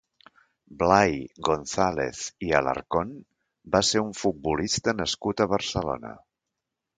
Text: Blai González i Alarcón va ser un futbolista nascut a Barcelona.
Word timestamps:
Blai 0.83 1.11
González 1.49 2.21
i 2.47 2.49
Alarcón 2.61 3.11
va 3.77 3.83
ser 3.91 4.03
un 4.07 4.17
futbolista 4.23 4.97
nascut 5.05 5.45
a 5.47 5.49
Barcelona. 5.55 6.17